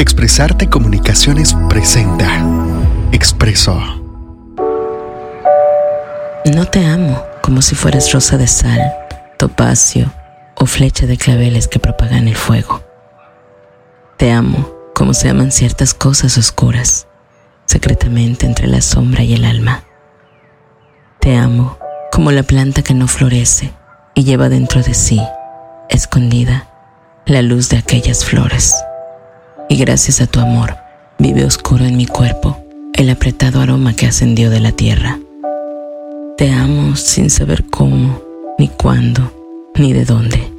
Expresarte 0.00 0.66
Comunicaciones 0.66 1.54
presenta 1.68 2.42
Expreso. 3.12 3.78
No 6.46 6.64
te 6.64 6.86
amo 6.86 7.22
como 7.42 7.60
si 7.60 7.74
fueras 7.74 8.10
rosa 8.10 8.38
de 8.38 8.46
sal, 8.46 8.80
topacio 9.36 10.10
o 10.56 10.64
flecha 10.64 11.04
de 11.04 11.18
claveles 11.18 11.68
que 11.68 11.80
propagan 11.80 12.28
el 12.28 12.36
fuego. 12.36 12.82
Te 14.16 14.32
amo 14.32 14.70
como 14.94 15.12
se 15.12 15.28
aman 15.28 15.52
ciertas 15.52 15.92
cosas 15.92 16.38
oscuras, 16.38 17.06
secretamente 17.66 18.46
entre 18.46 18.68
la 18.68 18.80
sombra 18.80 19.22
y 19.22 19.34
el 19.34 19.44
alma. 19.44 19.84
Te 21.20 21.36
amo 21.36 21.76
como 22.10 22.32
la 22.32 22.42
planta 22.42 22.80
que 22.80 22.94
no 22.94 23.06
florece 23.06 23.74
y 24.14 24.24
lleva 24.24 24.48
dentro 24.48 24.82
de 24.82 24.94
sí, 24.94 25.20
escondida, 25.90 26.70
la 27.26 27.42
luz 27.42 27.68
de 27.68 27.76
aquellas 27.76 28.24
flores. 28.24 28.74
Y 29.70 29.76
gracias 29.76 30.20
a 30.20 30.26
tu 30.26 30.40
amor, 30.40 30.74
vive 31.16 31.44
oscuro 31.44 31.84
en 31.84 31.96
mi 31.96 32.04
cuerpo 32.04 32.58
el 32.92 33.08
apretado 33.08 33.60
aroma 33.60 33.94
que 33.94 34.06
ascendió 34.06 34.50
de 34.50 34.58
la 34.58 34.72
tierra. 34.72 35.20
Te 36.36 36.50
amo 36.50 36.96
sin 36.96 37.30
saber 37.30 37.64
cómo, 37.70 38.20
ni 38.58 38.66
cuándo, 38.66 39.32
ni 39.76 39.92
de 39.92 40.04
dónde. 40.04 40.52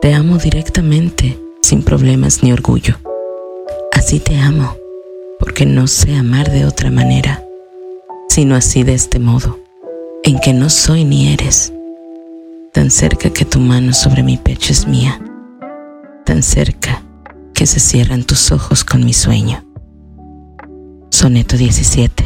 Te 0.00 0.14
amo 0.14 0.38
directamente, 0.38 1.38
sin 1.60 1.82
problemas 1.82 2.42
ni 2.42 2.50
orgullo. 2.50 2.96
Así 3.92 4.20
te 4.20 4.38
amo, 4.38 4.74
porque 5.38 5.66
no 5.66 5.86
sé 5.86 6.16
amar 6.16 6.50
de 6.50 6.64
otra 6.64 6.90
manera, 6.90 7.44
sino 8.30 8.56
así 8.56 8.84
de 8.84 8.94
este 8.94 9.18
modo, 9.18 9.58
en 10.22 10.40
que 10.40 10.54
no 10.54 10.70
soy 10.70 11.04
ni 11.04 11.30
eres, 11.34 11.74
tan 12.72 12.90
cerca 12.90 13.28
que 13.28 13.44
tu 13.44 13.60
mano 13.60 13.92
sobre 13.92 14.22
mi 14.22 14.38
pecho 14.38 14.72
es 14.72 14.86
mía, 14.86 15.20
tan 16.24 16.42
cerca 16.42 17.03
que 17.54 17.66
se 17.66 17.80
cierran 17.80 18.24
tus 18.24 18.52
ojos 18.52 18.84
con 18.84 19.04
mi 19.04 19.14
sueño. 19.14 19.64
Soneto 21.10 21.56
17. 21.56 22.24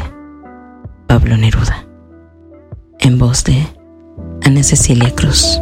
Pablo 1.07 1.37
Neruda. 1.37 1.85
En 2.99 3.17
voz 3.19 3.43
de 3.43 3.65
Ana 4.41 4.63
Cecilia 4.63 5.13
Cruz. 5.13 5.61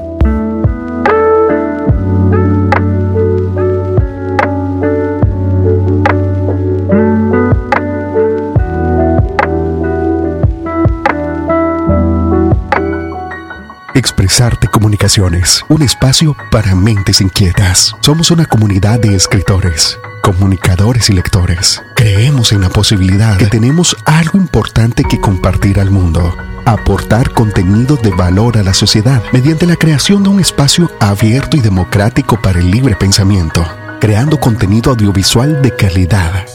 Expresarte 13.98 14.68
Comunicaciones, 14.68 15.66
un 15.70 15.82
espacio 15.82 16.38
para 16.52 16.76
mentes 16.76 17.20
inquietas. 17.20 17.96
Somos 18.02 18.30
una 18.30 18.46
comunidad 18.46 19.00
de 19.00 19.16
escritores, 19.16 19.98
comunicadores 20.22 21.10
y 21.10 21.14
lectores. 21.14 21.82
Creemos 21.96 22.52
en 22.52 22.62
la 22.62 22.70
posibilidad 22.70 23.38
que 23.38 23.48
tenemos 23.48 23.98
algo 24.06 24.38
importante 24.38 25.04
que 25.04 25.20
compartir 25.20 25.80
al 25.80 25.90
mundo. 25.90 26.32
Aportar 26.66 27.32
contenido 27.32 27.96
de 27.96 28.12
valor 28.12 28.60
a 28.60 28.64
la 28.64 28.76
sociedad 28.76 29.24
mediante 29.34 29.66
la 29.66 29.78
creación 29.78 30.22
de 30.22 30.30
un 30.30 30.42
espacio 30.42 30.92
abierto 31.00 31.58
y 31.58 31.62
democrático 31.62 32.40
para 32.40 32.60
el 32.60 32.70
libre 32.70 32.96
pensamiento, 32.96 33.66
creando 34.00 34.40
contenido 34.40 34.92
audiovisual 34.92 35.60
de 35.64 35.76
calidad, 35.76 36.46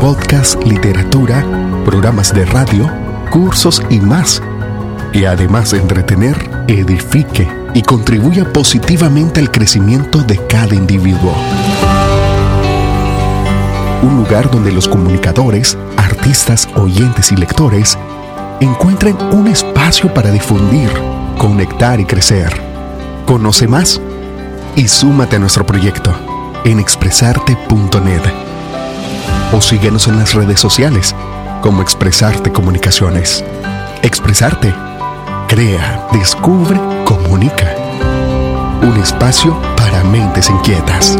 podcast, 0.00 0.60
literatura, 0.64 1.46
programas 1.84 2.34
de 2.34 2.44
radio, 2.44 2.90
cursos 3.30 3.84
y 3.88 4.00
más 4.00 4.42
y 5.12 5.24
además 5.24 5.70
de 5.70 5.78
entretener, 5.78 6.57
edifique 6.68 7.48
y 7.74 7.82
contribuya 7.82 8.52
positivamente 8.52 9.40
al 9.40 9.50
crecimiento 9.50 10.22
de 10.22 10.36
cada 10.46 10.74
individuo. 10.74 11.34
Un 14.02 14.16
lugar 14.16 14.50
donde 14.50 14.70
los 14.70 14.86
comunicadores, 14.86 15.76
artistas, 15.96 16.68
oyentes 16.76 17.32
y 17.32 17.36
lectores 17.36 17.98
encuentren 18.60 19.16
un 19.32 19.48
espacio 19.48 20.12
para 20.12 20.30
difundir, 20.30 20.90
conectar 21.38 21.98
y 22.00 22.04
crecer. 22.04 22.52
Conoce 23.26 23.66
más 23.66 24.00
y 24.76 24.86
súmate 24.88 25.36
a 25.36 25.38
nuestro 25.38 25.66
proyecto 25.66 26.14
en 26.64 26.78
expresarte.net 26.78 28.22
o 29.52 29.60
síguenos 29.60 30.06
en 30.08 30.18
las 30.18 30.34
redes 30.34 30.60
sociales 30.60 31.14
como 31.62 31.82
Expresarte 31.82 32.52
Comunicaciones. 32.52 33.42
Expresarte 34.02 34.72
Crea, 35.48 36.06
descubre, 36.12 36.78
comunica. 37.06 37.74
Un 38.82 38.98
espacio 38.98 39.58
para 39.78 40.04
mentes 40.04 40.50
inquietas. 40.50 41.16